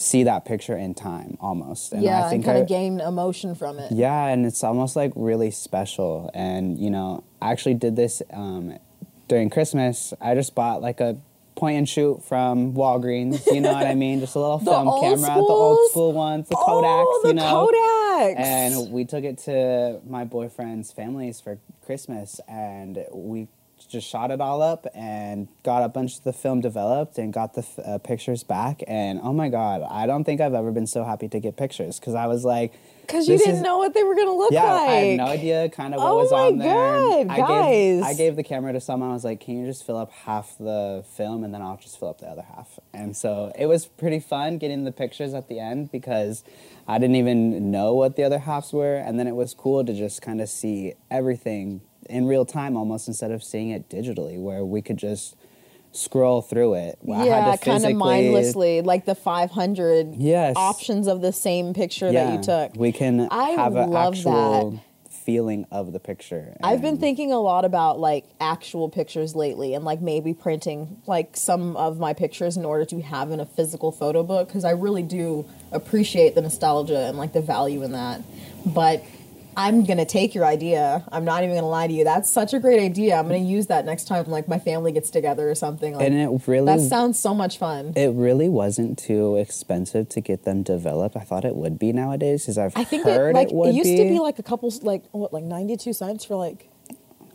[0.00, 3.56] see that picture in time almost and yeah, I and kind I- of gain emotion
[3.56, 3.90] from it.
[3.90, 6.30] yeah, and it's almost like really special.
[6.34, 8.78] And you know, I actually did this um,
[9.26, 10.14] during Christmas.
[10.20, 11.18] I just bought like a
[11.56, 13.44] point and shoot from Walgreens.
[13.52, 14.20] You know what I mean?
[14.20, 17.04] Just a little film camera, the old school ones, the Kodaks.
[17.04, 17.68] oh, the you know.
[17.72, 18.38] Kodaks.
[18.38, 23.48] And we took it to my boyfriend's families for Christmas, and we
[23.86, 27.54] just shot it all up and got a bunch of the film developed and got
[27.54, 28.82] the f- uh, pictures back.
[28.86, 31.98] And oh my god, I don't think I've ever been so happy to get pictures
[32.00, 34.52] because I was like, Because you didn't is- know what they were going to look
[34.52, 34.88] yeah, like.
[34.88, 36.74] I had no idea kind of what Oh was my on there.
[36.74, 37.68] God, I guys.
[37.68, 39.10] Gave, I gave the camera to someone.
[39.10, 41.98] I was like, "Can you just fill up half the film, and then I'll just
[41.98, 45.48] fill up the other half." And so it was pretty fun getting the pictures at
[45.48, 46.42] the end because
[46.86, 49.92] I didn't even know what the other halves were, and then it was cool to
[49.94, 54.64] just kind of see everything in real time, almost instead of seeing it digitally, where
[54.64, 55.36] we could just
[55.92, 56.98] scroll through it.
[57.10, 60.54] I had yeah, kind of mindlessly, like the 500 Yes.
[60.56, 62.76] options of the same picture that you took.
[62.76, 66.56] We can I have an love actual feeling of the picture.
[66.62, 71.36] I've been thinking a lot about like actual pictures lately and like maybe printing like
[71.36, 74.70] some of my pictures in order to have in a physical photo book because I
[74.70, 78.22] really do appreciate the nostalgia and like the value in that.
[78.64, 79.04] But
[79.58, 81.04] I'm gonna take your idea.
[81.10, 82.04] I'm not even gonna lie to you.
[82.04, 83.16] That's such a great idea.
[83.16, 85.94] I'm gonna use that next time like my family gets together or something.
[85.94, 87.92] Like, and it really that sounds so much fun.
[87.96, 91.16] it really wasn't too expensive to get them developed.
[91.16, 93.74] I thought it would be nowadays because I've I think heard that like it would
[93.74, 93.96] used be.
[93.96, 96.70] to be like a couple like what like 92 cents for like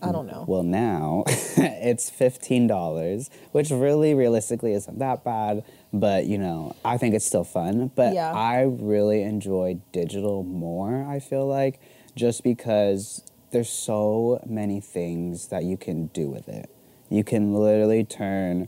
[0.02, 0.46] I don't know.
[0.48, 5.64] well, now it's fifteen dollars, which really realistically isn't that bad.
[5.92, 7.92] But you know, I think it's still fun.
[7.96, 8.32] But Yeah.
[8.34, 11.06] I really enjoy digital more.
[11.08, 11.80] I feel like
[12.15, 16.69] just because there's so many things that you can do with it.
[17.10, 18.67] You can literally turn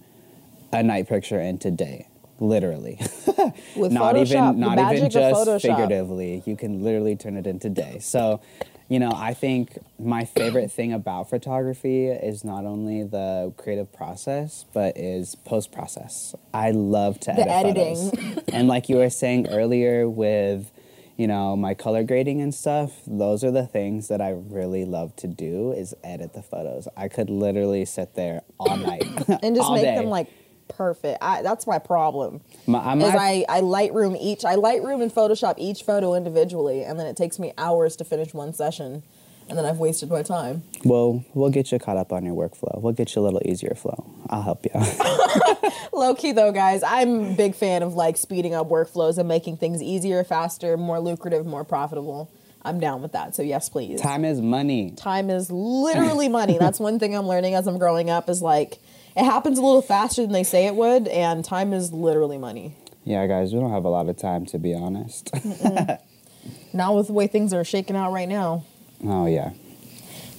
[0.72, 2.08] a night picture into day,
[2.40, 3.00] literally.
[3.76, 6.44] With not Photoshop, even not even just figuratively.
[6.46, 8.00] You can literally turn it into day.
[8.00, 8.42] So,
[8.90, 14.66] you know, I think my favorite thing about photography is not only the creative process,
[14.74, 16.36] but is post process.
[16.54, 18.44] I love to The edit editing.
[18.54, 20.72] and like you were saying earlier with
[21.18, 25.16] you know my color grading and stuff those are the things that i really love
[25.16, 29.04] to do is edit the photos i could literally sit there all night
[29.44, 29.96] and just make day.
[29.96, 30.28] them like
[30.68, 31.20] perfect.
[31.22, 32.42] I, that's my problem.
[32.66, 37.00] My- I'm is I, I Lightroom each I Lightroom and Photoshop each photo individually, and
[37.00, 39.04] then it takes me hours to finish one session,
[39.48, 40.64] and then I've wasted my time.
[40.84, 43.76] well we'll get you caught up on your workflow we'll get you a little easier
[43.76, 44.72] flow i'll help you
[45.94, 49.58] Low key though, guys, I'm a big fan of like speeding up workflows and making
[49.58, 52.30] things easier, faster, more lucrative, more profitable.
[52.64, 53.36] I'm down with that.
[53.36, 54.02] So yes, please.
[54.02, 56.58] time is money Time is literally money.
[56.58, 58.80] That's one thing I'm learning as I'm growing up is like
[59.16, 62.74] it happens a little faster than they say it would, and time is literally money.
[63.04, 65.30] yeah guys we don't have a lot of time to be honest
[66.74, 68.66] Not with the way things are shaking out right now.
[69.04, 69.52] oh yeah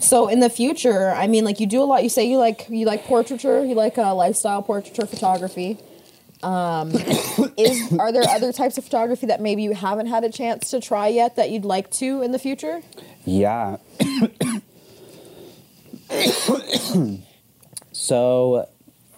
[0.00, 2.02] So in the future, I mean, like you do a lot.
[2.02, 5.78] You say you like you like portraiture, you like uh, lifestyle portraiture photography.
[6.42, 6.90] Um,
[7.56, 10.80] is are there other types of photography that maybe you haven't had a chance to
[10.80, 12.82] try yet that you'd like to in the future?
[13.24, 13.78] Yeah.
[17.92, 18.68] so,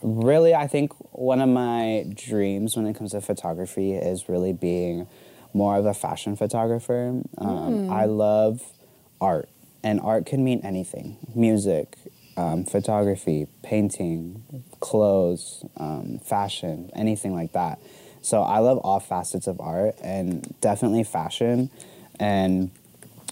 [0.02, 5.06] really, I think one of my dreams when it comes to photography is really being
[5.52, 7.20] more of a fashion photographer.
[7.38, 8.62] Um, I love
[9.20, 9.48] art,
[9.82, 11.96] and art can mean anything music,
[12.36, 14.42] um, photography, painting,
[14.80, 17.80] clothes, um, fashion, anything like that.
[18.22, 21.70] So, I love all facets of art and definitely fashion
[22.20, 22.70] and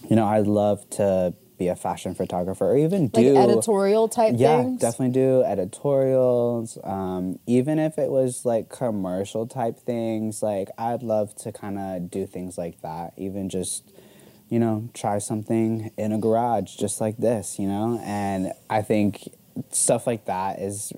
[0.09, 4.35] you know, I'd love to be a fashion photographer or even Like do editorial type
[4.37, 4.79] yeah, things.
[4.79, 6.77] definitely do editorials.
[6.83, 12.11] Um, even if it was like commercial type things, like I'd love to kind of
[12.11, 13.13] do things like that.
[13.17, 13.91] Even just,
[14.49, 17.99] you know, try something in a garage just like this, you know.
[18.03, 19.29] And I think
[19.71, 20.93] stuff like that is,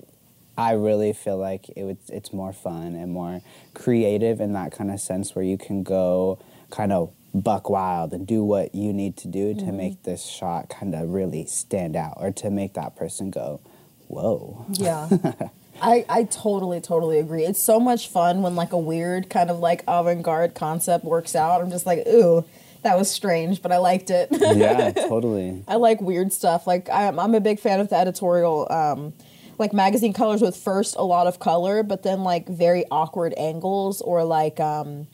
[0.56, 1.98] I really feel like it would.
[2.08, 3.40] It's more fun and more
[3.74, 6.38] creative in that kind of sense where you can go
[6.70, 10.10] kind of buck wild and do what you need to do to make mm-hmm.
[10.10, 13.60] this shot kind of really stand out or to make that person go,
[14.08, 14.66] whoa.
[14.72, 15.08] Yeah.
[15.82, 17.44] I, I totally, totally agree.
[17.44, 21.34] It's so much fun when like a weird kind of like avant garde concept works
[21.34, 21.62] out.
[21.62, 22.44] I'm just like, ooh,
[22.82, 24.28] that was strange, but I liked it.
[24.32, 25.62] yeah, totally.
[25.68, 26.66] I like weird stuff.
[26.66, 29.12] Like I'm, I'm a big fan of the editorial, um,
[29.58, 34.00] like magazine colors with first a lot of color, but then like very awkward angles
[34.00, 35.06] or like um,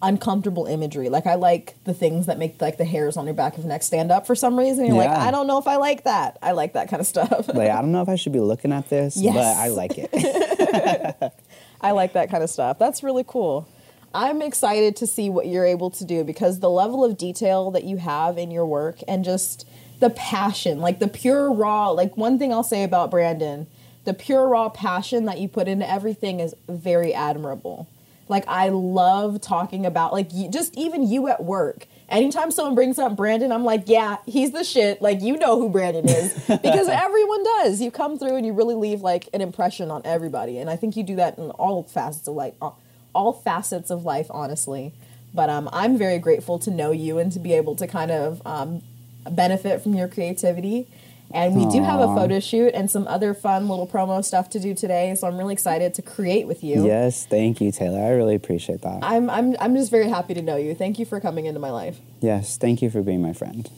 [0.00, 1.10] uncomfortable imagery.
[1.10, 3.68] Like I like the things that make like the hairs on your back of your
[3.68, 4.86] neck stand up for some reason.
[4.86, 6.38] You're like, I don't know if I like that.
[6.40, 7.48] I like that kind of stuff.
[7.48, 9.34] Like, I don't know if I should be looking at this, Yes.
[9.34, 11.32] but I like it.
[11.82, 12.78] I like that kind of stuff.
[12.78, 13.68] That's really cool.
[14.14, 17.84] I'm excited to see what you're able to do because the level of detail that
[17.84, 19.66] you have in your work and just
[20.00, 23.68] the passion, like the pure raw, like one thing I'll say about Brandon,
[24.04, 27.86] the pure raw passion that you put into everything is very admirable.
[28.28, 31.86] Like I love talking about like you, just even you at work.
[32.08, 35.00] Anytime someone brings up Brandon, I'm like, yeah, he's the shit.
[35.00, 37.80] Like you know who Brandon is because everyone does.
[37.80, 40.96] You come through and you really leave like an impression on everybody, and I think
[40.96, 42.80] you do that in all facets of life, all-
[43.14, 44.92] all facets of life, honestly.
[45.32, 48.44] But um, I'm very grateful to know you and to be able to kind of
[48.46, 48.82] um,
[49.30, 50.88] benefit from your creativity.
[51.32, 54.58] And we do have a photo shoot and some other fun little promo stuff to
[54.58, 55.14] do today.
[55.14, 56.84] So I'm really excited to create with you.
[56.84, 58.04] yes, thank you, Tayla.
[58.04, 58.98] I really appreciate that.
[59.02, 60.74] I'm, I'm, I'm just very happy to know you.
[60.74, 61.98] Thank you for coming into my life.
[62.20, 63.70] yes, thank you for being my friend.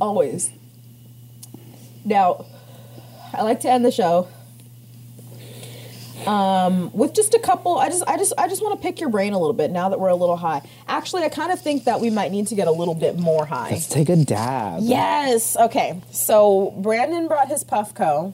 [0.00, 0.50] Always.
[2.04, 2.44] Now,
[3.32, 4.26] I like to end the show
[6.26, 7.78] um, with just a couple.
[7.78, 9.88] I just, I just, I just want to pick your brain a little bit now
[9.88, 10.62] that we're a little high.
[10.88, 13.44] Actually, I kind of think that we might need to get a little bit more
[13.46, 13.70] high.
[13.70, 14.82] Let's take a dab.
[14.82, 15.56] Yes.
[15.56, 16.00] Okay.
[16.12, 18.32] So Brandon brought his Puffco.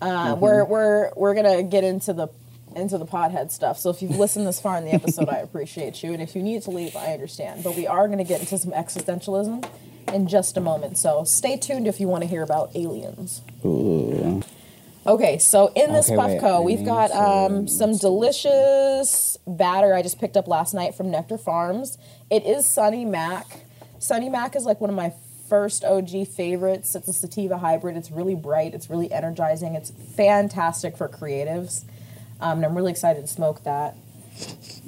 [0.00, 2.28] Uh, We're we're we're gonna get into the
[2.74, 3.78] into the pothead stuff.
[3.78, 6.12] So if you've listened this far in the episode, I appreciate you.
[6.12, 7.62] And if you need to leave, I understand.
[7.62, 9.64] But we are gonna get into some existentialism
[10.12, 10.98] in just a moment.
[10.98, 13.42] So stay tuned if you want to hear about aliens.
[13.64, 14.42] Ooh.
[15.06, 20.02] Okay, so in this Okay, wait, Puffco, I we've got um, some delicious batter I
[20.02, 21.98] just picked up last night from Nectar Farms.
[22.30, 23.64] It is Sunny Mac.
[23.98, 25.12] Sunny Mac is like one of my
[25.48, 26.94] first OG favorites.
[26.94, 27.96] It's a sativa hybrid.
[27.96, 28.74] It's really bright.
[28.74, 29.74] It's really energizing.
[29.74, 31.84] It's fantastic for creatives.
[32.40, 33.96] Um, and I'm really excited to smoke that.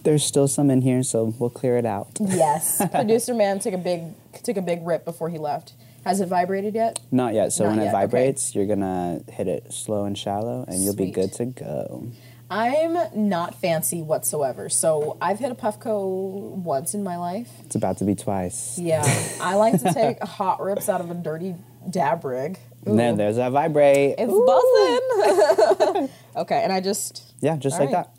[0.05, 2.09] There's still some in here, so we'll clear it out.
[2.21, 5.73] Yes, producer man took a big took a big rip before he left.
[6.05, 7.01] Has it vibrated yet?
[7.11, 7.53] Not yet.
[7.53, 8.01] So Not when yet, it okay.
[8.03, 12.09] vibrates, you're gonna hit it slow and shallow, and you'll be good to go.
[12.51, 14.69] I'm not fancy whatsoever.
[14.69, 17.49] So I've hit a Puffco once in my life.
[17.65, 18.79] It's about to be twice.
[18.79, 19.03] Yeah,
[19.41, 21.55] I like to take hot rips out of a dirty
[21.89, 22.59] dab rig.
[22.87, 24.17] And then there's that vibrate.
[24.19, 26.11] It's buzzing.
[26.37, 28.05] okay, and I just yeah, just like right.
[28.05, 28.15] that.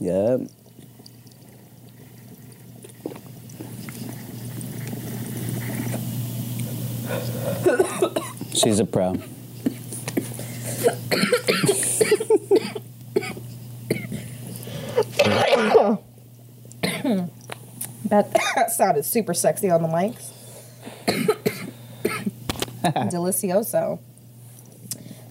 [0.00, 0.40] Yep.
[8.54, 9.14] She's a pro.
[18.08, 20.32] that sounded super sexy on the mics.
[22.82, 24.00] Delicioso.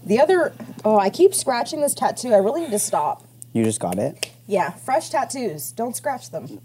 [0.05, 0.53] The other,
[0.85, 2.33] oh, I keep scratching this tattoo.
[2.33, 3.23] I really need to stop.
[3.53, 4.31] You just got it.
[4.47, 5.71] Yeah, fresh tattoos.
[5.71, 6.61] Don't scratch them.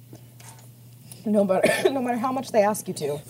[1.25, 3.21] No matter, no matter how much they ask you to.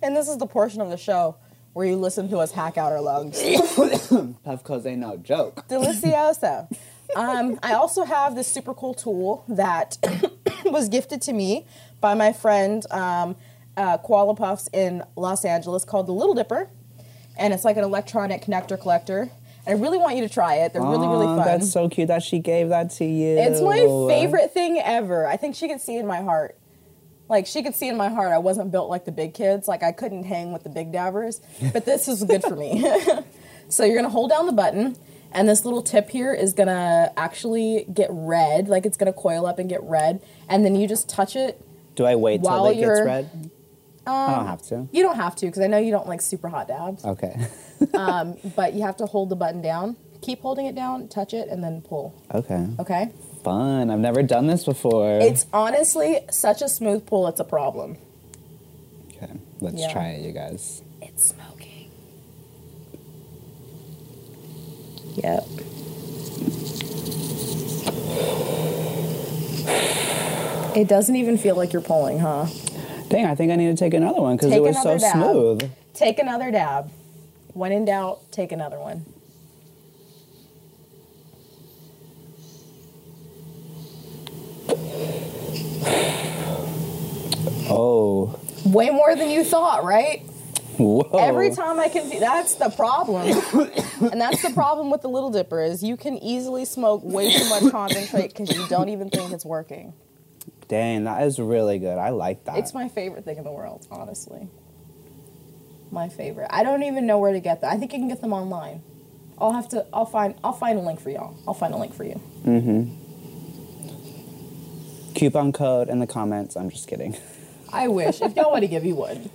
[0.00, 1.36] And this is the portion of the show
[1.72, 3.38] where you listen to us hack out our lungs.
[3.40, 5.66] Puffco's ain't no joke.
[5.68, 6.68] Delicioso.
[7.16, 9.96] Um, I also have this super cool tool that
[10.64, 11.66] was gifted to me
[12.00, 13.36] by my friend um,
[13.76, 16.70] uh, Koala Puffs in Los Angeles called the Little Dipper.
[17.36, 19.30] And it's like an electronic nectar collector.
[19.68, 20.72] I really want you to try it.
[20.72, 21.44] They're really, really fun.
[21.44, 23.36] That's so cute that she gave that to you.
[23.36, 23.76] It's my
[24.08, 25.26] favorite thing ever.
[25.26, 26.58] I think she could see in my heart.
[27.28, 29.68] Like she could see in my heart I wasn't built like the big kids.
[29.68, 31.42] Like I couldn't hang with the big dabbers.
[31.74, 32.82] But this is good for me.
[33.68, 34.96] so you're gonna hold down the button
[35.32, 38.68] and this little tip here is gonna actually get red.
[38.68, 40.22] Like it's gonna coil up and get red.
[40.48, 41.60] And then you just touch it
[41.94, 43.50] Do I wait till it gets red?
[44.06, 44.88] I don't um, have to.
[44.90, 47.04] You don't have to because I know you don't like super hot dabs.
[47.04, 47.36] Okay.
[47.94, 49.96] Um, but you have to hold the button down.
[50.22, 52.12] Keep holding it down, touch it, and then pull.
[52.34, 52.66] okay.
[52.80, 53.10] Okay?
[53.44, 53.88] Fun.
[53.90, 55.18] I've never done this before.
[55.20, 57.96] It's honestly such a smooth pull, it's a problem.
[59.16, 59.32] okay.
[59.60, 59.92] Let's Yeah.
[59.92, 60.82] try it, you guys.
[61.00, 61.90] It's smoking.
[65.14, 65.44] Yep.
[70.76, 72.46] It doesn't even feel like you're pulling, huh?
[73.08, 75.12] Dang, I think I need to take another one because it was so dab.
[75.12, 75.70] smooth.
[75.94, 76.90] Take another dab.
[77.58, 79.04] When in doubt, take another one.
[87.68, 88.38] Oh.
[88.64, 90.20] Way more than you thought, right?
[90.76, 91.18] Whoa.
[91.18, 93.26] Every time I can, that's the problem,
[94.12, 97.48] and that's the problem with the Little Dipper is you can easily smoke way too
[97.48, 99.94] much concentrate because you don't even think it's working.
[100.68, 101.98] Dang, that is really good.
[101.98, 102.58] I like that.
[102.58, 104.46] It's my favorite thing in the world, honestly.
[105.90, 106.48] My favorite.
[106.50, 107.72] I don't even know where to get that.
[107.72, 108.82] I think you can get them online.
[109.38, 109.86] I'll have to.
[109.92, 110.34] I'll find.
[110.44, 111.36] I'll find a link for y'all.
[111.46, 112.20] I'll find a link for you.
[112.44, 112.94] Mm-hmm.
[115.14, 116.56] Coupon code in the comments.
[116.56, 117.16] I'm just kidding.
[117.72, 119.30] I wish if y'all want to give you would.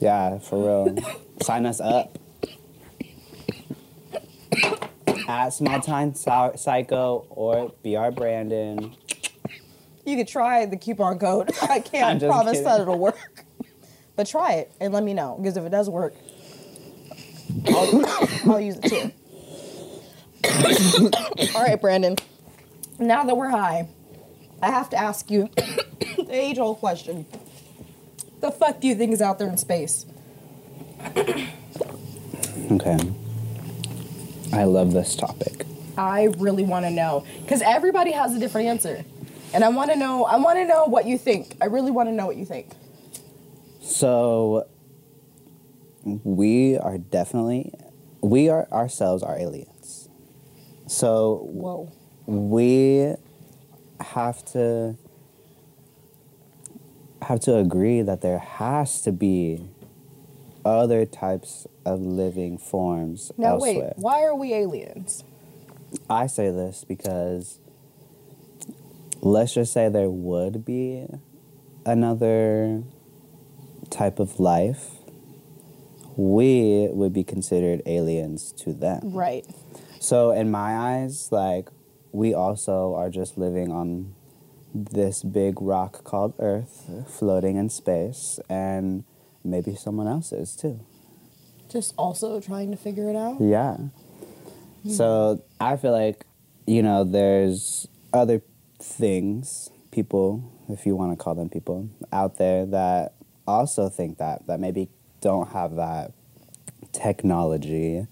[0.00, 0.98] Yeah, for real.
[1.42, 2.18] Sign us up.
[5.28, 8.94] At Small Time Psycho or BR Brandon.
[10.04, 11.50] You could try the coupon code.
[11.62, 12.64] I can't promise kidding.
[12.64, 13.44] that it'll work,
[14.16, 16.14] but try it and let me know because if it does work,
[17.68, 18.06] I'll,
[18.50, 19.12] I'll use it too.
[21.54, 22.16] All right, Brandon.
[22.98, 23.88] Now that we're high,
[24.62, 27.26] I have to ask you the age-old question:
[28.40, 30.06] The fuck do you think is out there in space?
[32.72, 32.98] Okay.
[34.52, 35.66] I love this topic.
[35.98, 39.04] I really want to know because everybody has a different answer,
[39.52, 40.24] and I want to know.
[40.24, 41.56] I want to know what you think.
[41.60, 42.68] I really want to know what you think.
[43.86, 44.66] So,
[46.02, 47.72] we are definitely,
[48.20, 50.08] we are ourselves are aliens.
[50.88, 51.92] So, Whoa.
[52.26, 53.14] we
[54.00, 54.96] have to
[57.22, 59.68] have to agree that there has to be
[60.64, 63.74] other types of living forms Now elsewhere.
[63.74, 63.92] wait.
[63.96, 65.24] Why are we aliens?
[66.10, 67.60] I say this because
[69.22, 71.06] let's just say there would be
[71.84, 72.82] another
[73.96, 74.90] type of life.
[76.16, 79.00] We would be considered aliens to them.
[79.12, 79.46] Right.
[80.00, 81.68] So in my eyes, like
[82.12, 84.14] we also are just living on
[84.74, 89.04] this big rock called Earth, floating in space, and
[89.44, 90.80] maybe someone else is too.
[91.70, 93.40] Just also trying to figure it out.
[93.40, 93.76] Yeah.
[94.88, 96.24] So I feel like,
[96.66, 98.40] you know, there's other
[98.80, 103.15] things, people, if you want to call them people, out there that
[103.46, 104.88] also think that, that maybe
[105.20, 106.12] don't have that
[106.92, 108.06] technology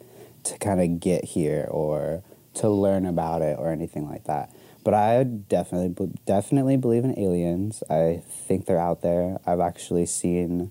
[0.44, 2.22] to kind of get here or
[2.54, 4.50] to learn about it or anything like that.
[4.84, 7.82] But I definitely, definitely believe in aliens.
[7.88, 9.38] I think they're out there.
[9.46, 10.70] I've actually seen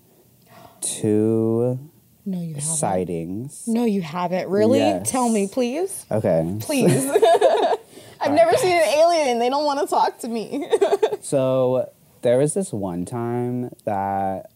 [0.81, 1.79] two
[2.25, 2.61] No, you haven't.
[2.61, 3.63] sightings.
[3.67, 4.49] No, you haven't.
[4.49, 4.79] Really?
[4.79, 5.09] Yes.
[5.09, 6.05] Tell me, please.
[6.11, 6.57] Okay.
[6.61, 7.09] Please.
[8.21, 9.27] I've never seen an alien.
[9.29, 10.67] And they don't want to talk to me.
[11.21, 11.89] So
[12.21, 14.51] there was this one time that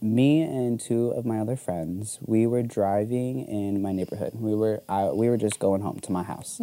[0.00, 4.32] me and two of my other friends we were driving in my neighborhood.
[4.34, 6.60] We were I, we were just going home to my house,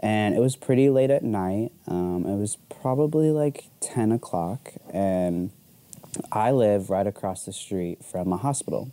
[0.00, 1.72] and it was pretty late at night.
[1.86, 5.50] Um, it was probably like ten o'clock, and
[6.30, 8.92] I live right across the street from a hospital.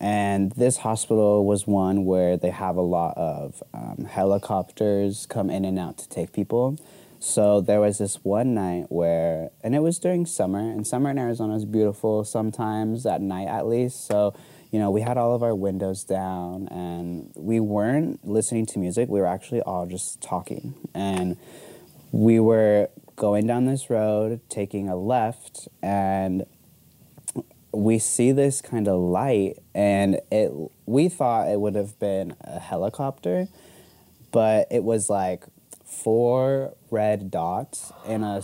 [0.00, 5.64] And this hospital was one where they have a lot of um, helicopters come in
[5.64, 6.78] and out to take people.
[7.26, 11.16] So there was this one night where, and it was during summer, and summer in
[11.16, 14.06] Arizona is beautiful sometimes at night at least.
[14.06, 14.34] So,
[14.70, 19.08] you know, we had all of our windows down and we weren't listening to music.
[19.08, 20.74] We were actually all just talking.
[20.94, 21.38] And
[22.12, 26.44] we were going down this road, taking a left, and
[27.72, 30.52] we see this kind of light and it
[30.84, 33.48] we thought it would have been a helicopter
[34.30, 35.42] but it was like
[35.84, 38.40] four red dots in a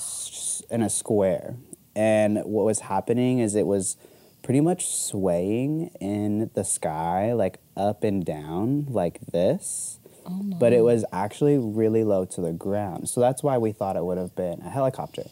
[0.71, 1.57] in a square.
[1.95, 3.97] And what was happening is it was
[4.43, 9.99] pretty much swaying in the sky like up and down like this.
[10.27, 13.09] Oh, but it was actually really low to the ground.
[13.09, 15.25] So that's why we thought it would have been a helicopter.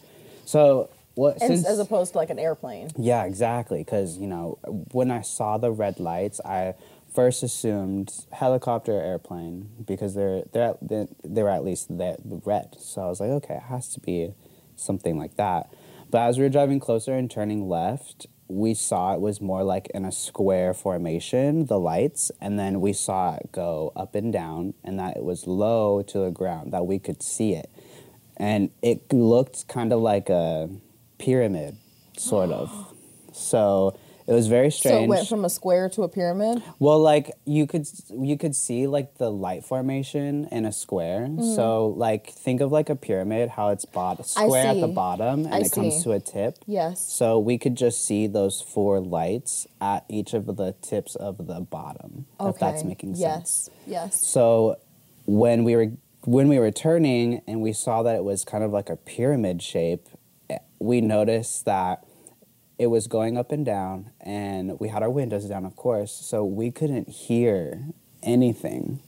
[0.44, 2.90] So what since as opposed to like an airplane.
[2.96, 3.80] yeah, exactly.
[3.84, 4.58] Because you know,
[4.92, 6.74] when I saw the red lights, I
[7.18, 10.78] first assumed helicopter or airplane because they're they're at,
[11.24, 12.76] they were at least the red.
[12.78, 14.34] So I was like, okay, it has to be
[14.76, 15.74] something like that.
[16.12, 19.88] But as we were driving closer and turning left, we saw it was more like
[19.88, 24.74] in a square formation, the lights, and then we saw it go up and down,
[24.84, 27.68] and that it was low to the ground, that we could see it.
[28.36, 30.70] And it looked kind of like a
[31.18, 31.78] pyramid,
[32.16, 32.70] sort of.
[33.30, 33.96] So
[34.28, 34.94] it was very strange.
[34.94, 36.62] So it went from a square to a pyramid.
[36.78, 41.28] Well, like you could you could see like the light formation in a square.
[41.56, 44.46] So like think of like a pyramid, how it's bot- Mm-hmm.
[44.46, 46.58] Square at the bottom and I it comes to a tip.
[46.66, 47.00] Yes.
[47.00, 51.60] So we could just see those four lights at each of the tips of the
[51.60, 52.26] bottom.
[52.40, 53.70] If that's making sense.
[53.86, 54.06] Yes.
[54.12, 54.26] Yes.
[54.26, 54.76] So
[55.26, 55.92] when we were
[56.24, 59.62] when we were turning and we saw that it was kind of like a pyramid
[59.62, 60.06] shape,
[60.78, 62.04] we noticed that
[62.78, 66.44] it was going up and down and we had our windows down of course, so
[66.44, 67.84] we couldn't hear
[68.22, 69.00] anything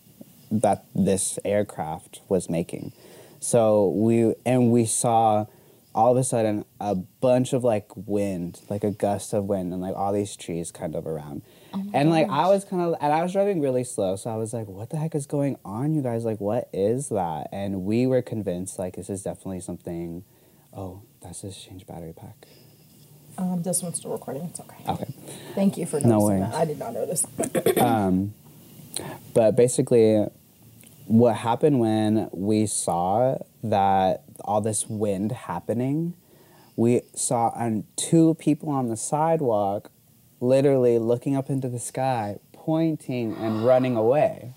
[0.51, 2.93] that this aircraft was making.
[3.39, 5.47] So we and we saw
[5.95, 9.81] all of a sudden a bunch of like wind, like a gust of wind, and
[9.83, 11.43] like all these trees kind of around.
[11.73, 14.37] Oh and like I was kind of, and I was driving really slow, so I
[14.37, 16.25] was like, "What the heck is going on, you guys?
[16.25, 20.25] Like, what is that?" And we were convinced, like, this is definitely something.
[20.73, 22.47] Oh, that's just change battery pack.
[23.41, 24.43] Um, this one's still recording.
[24.45, 24.77] It's okay.
[24.87, 25.15] Okay.
[25.55, 26.53] Thank you for No noticing worries.
[26.53, 26.55] that.
[26.55, 27.27] I did not notice.
[27.81, 28.35] Um
[29.33, 30.27] but basically,
[31.07, 36.15] what happened when we saw that all this wind happening,
[36.77, 39.91] we saw um, two people on the sidewalk
[40.41, 44.55] literally looking up into the sky, pointing and running away.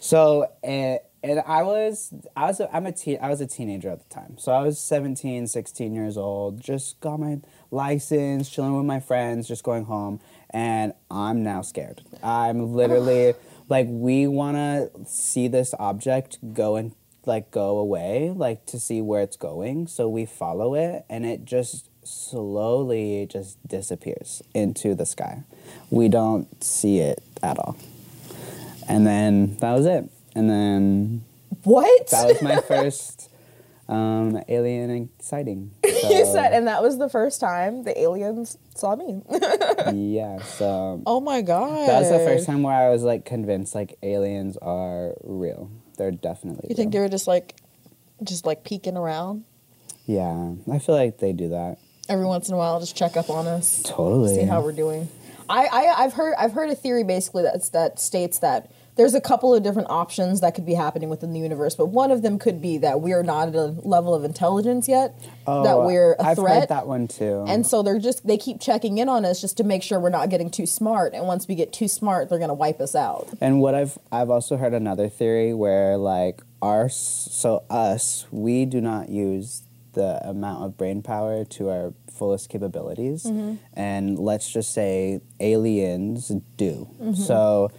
[0.00, 3.88] So, and, and I was, I was, a, I'm a teen, I was a teenager
[3.88, 4.36] at the time.
[4.36, 9.48] So I was 17, 16 years old, just got my license, chilling with my friends,
[9.48, 10.20] just going home.
[10.50, 12.02] And I'm now scared.
[12.22, 13.32] I'm literally
[13.70, 16.94] like, we want to see this object go and
[17.24, 19.86] like go away, like to see where it's going.
[19.86, 25.44] So we follow it and it just slowly just disappears into the sky.
[25.88, 27.78] We don't see it at all.
[28.86, 30.10] And then that was it.
[30.34, 31.24] And then
[31.62, 32.08] what?
[32.08, 33.30] that was my first
[33.88, 35.72] um, alien sighting.
[35.84, 39.22] So, you said, and that was the first time the aliens saw me.
[39.92, 40.38] yeah.
[40.42, 41.88] So oh my god.
[41.88, 45.70] that was the first time where I was like convinced like aliens are real.
[45.98, 46.66] They're definitely.
[46.70, 47.56] You think they were just like,
[48.22, 49.44] just like peeking around
[50.06, 51.78] Yeah, I feel like they do that.
[52.08, 54.34] every once in a while, just check up on us, Totally.
[54.34, 55.08] see how we're doing.
[55.48, 59.20] I, I I've heard I've heard a theory basically that's that states that there's a
[59.20, 62.38] couple of different options that could be happening within the universe, but one of them
[62.38, 66.12] could be that we are not at a level of intelligence yet, that oh, we're
[66.12, 66.60] a Oh, I've threat.
[66.60, 67.44] heard that one too.
[67.48, 70.10] And so they're just they keep checking in on us just to make sure we're
[70.10, 71.12] not getting too smart.
[71.12, 73.28] And once we get too smart, they're gonna wipe us out.
[73.40, 78.80] And what I've I've also heard another theory where like our so us we do
[78.80, 79.62] not use
[79.94, 83.56] the amount of brain power to our fullest capabilities, mm-hmm.
[83.74, 86.88] and let's just say aliens do.
[87.00, 87.14] Mm-hmm.
[87.14, 87.70] So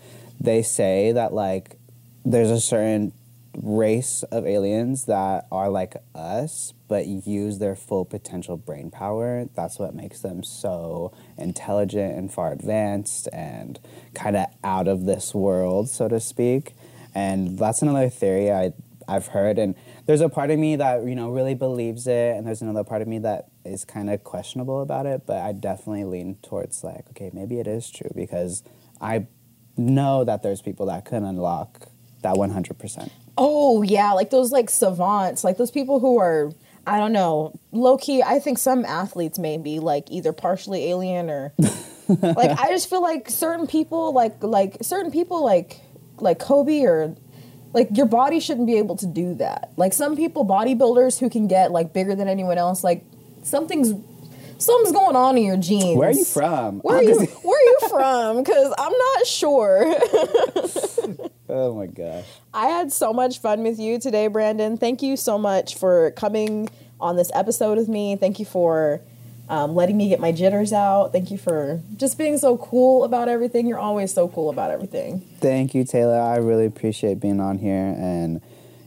[0.46, 1.78] they say that like
[2.24, 3.14] there's a certain
[3.62, 9.48] race of aliens that are like us but use their full potential brain power.
[9.56, 13.80] That's what makes them so intelligent and far advanced and
[14.14, 16.74] kind of out of this world so to speak.
[17.14, 18.74] And that's another theory I,
[19.08, 19.58] i've heard.
[19.58, 19.76] And
[20.06, 23.02] there's a part of me that you know really believes it and there's another part
[23.02, 27.06] of me that is kind of questionable about it but i definitely lean towards like
[27.10, 28.64] okay maybe it is true because
[29.02, 29.26] i
[29.78, 31.88] know that there's people that can unlock
[32.22, 36.52] that 100% Oh yeah, like those like savants, like those people who are
[36.88, 38.22] I don't know, low key.
[38.22, 41.52] I think some athletes may be like either partially alien or
[42.08, 45.82] like I just feel like certain people like like certain people like
[46.18, 47.16] like Kobe or
[47.74, 49.72] like your body shouldn't be able to do that.
[49.76, 53.04] Like some people bodybuilders who can get like bigger than anyone else, like
[53.44, 53.94] something's
[54.58, 55.98] something's going on in your genes.
[55.98, 56.80] Where are you from?
[56.80, 58.44] Where are you where are you from?
[58.44, 59.96] Cuz I'm not sure.
[61.48, 62.26] Oh my gosh.
[62.54, 64.78] I had so much fun with you today, Brandon.
[64.78, 68.16] Thank you so much for coming on this episode with me.
[68.16, 69.02] Thank you for
[69.48, 71.12] um, letting me get my jitters out.
[71.12, 73.68] Thank you for just being so cool about everything.
[73.68, 75.20] You're always so cool about everything.
[75.40, 76.20] Thank you, Tayla.
[76.20, 77.96] I really appreciate being on here.
[77.98, 78.42] And,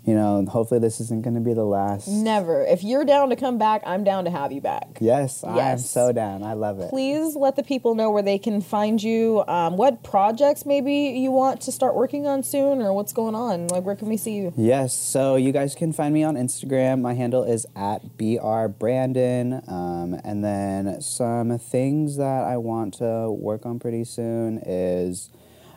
[0.09, 2.09] you know, hopefully this isn't going to be the last.
[2.09, 2.65] Never.
[2.65, 4.97] If you're down to come back, I'm down to have you back.
[5.03, 6.43] Yes, I am so down.
[6.43, 6.89] I love it.
[6.89, 9.45] Please let the people know where they can find you.
[9.47, 13.67] Um, what projects maybe you want to start working on soon, or what's going on?
[13.69, 14.55] Like, where can we see you?
[14.57, 17.03] Yes, so you guys can find me on Instagram.
[17.03, 19.71] My handle is at brbrandon.
[19.71, 25.29] Um, and then some things that I want to work on pretty soon is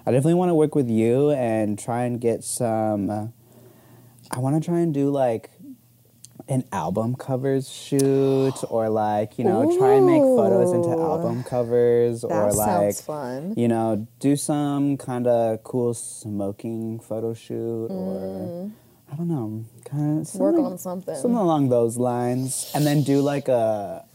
[0.05, 3.33] I definitely want to work with you and try and get some.
[4.33, 5.49] I want to try and do like
[6.47, 12.23] an album covers shoot or like, you know, try and make photos into album covers
[12.23, 13.53] or like fun.
[13.57, 18.71] you know do some kind of cool smoking photo shoot or
[19.11, 20.39] I don't know kind of Mm.
[20.39, 21.15] Work on something.
[21.15, 24.05] something along those lines and then do like a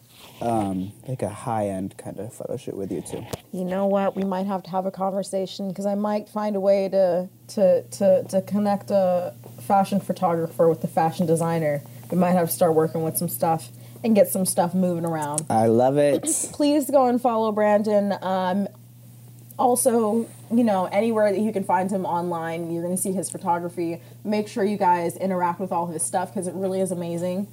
[0.40, 3.24] um, like a high end kind of photo shoot with you too.
[3.52, 4.16] You know what?
[4.16, 7.82] We might have to have a conversation because I might find a way to to
[7.82, 11.82] to to connect a fashion photographer with the fashion designer.
[12.10, 13.68] We might have to start working with some stuff
[14.04, 15.44] and get some stuff moving around.
[15.50, 16.22] I love it.
[16.52, 18.14] Please go and follow Brandon.
[18.22, 18.68] Um,
[19.58, 23.30] also, you know, anywhere that you can find him online, you're going to see his
[23.30, 24.00] photography.
[24.22, 27.48] Make sure you guys interact with all his stuff because it really is amazing.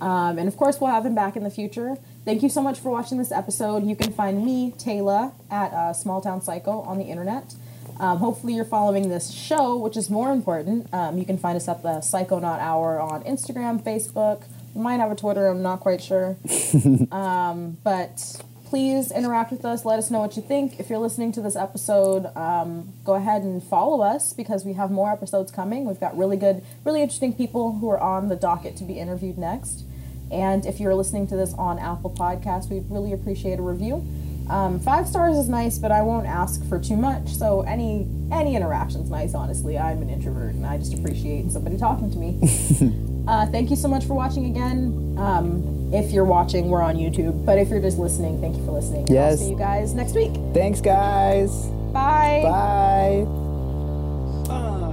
[0.00, 1.96] Um, and of course, we'll have him back in the future.
[2.24, 3.84] Thank you so much for watching this episode.
[3.84, 7.54] You can find me, Tayla, at uh, Small Town Psycho on the internet.
[7.98, 10.92] Um, hopefully, you're following this show, which is more important.
[10.92, 14.44] Um, you can find us at the Psychonaut Hour on Instagram, Facebook.
[14.74, 16.36] We might have a Twitter, I'm not quite sure.
[17.10, 18.40] Um, but
[18.70, 19.84] please interact with us.
[19.84, 20.78] Let us know what you think.
[20.78, 24.92] If you're listening to this episode, um, go ahead and follow us because we have
[24.92, 25.86] more episodes coming.
[25.86, 29.38] We've got really good, really interesting people who are on the docket to be interviewed
[29.38, 29.82] next.
[30.30, 34.06] And if you're listening to this on Apple Podcasts, we'd really appreciate a review.
[34.48, 37.28] Um, five stars is nice, but I won't ask for too much.
[37.28, 39.34] So any any interaction's nice.
[39.34, 42.38] Honestly, I'm an introvert and I just appreciate somebody talking to me.
[43.28, 45.16] uh, thank you so much for watching again.
[45.18, 47.44] Um, if you're watching, we're on YouTube.
[47.44, 49.06] But if you're just listening, thank you for listening.
[49.08, 49.40] Yes.
[49.40, 50.32] I'll see you guys next week.
[50.54, 51.66] Thanks, guys.
[51.92, 52.40] Bye.
[52.44, 53.24] Bye.
[54.46, 54.89] Bye.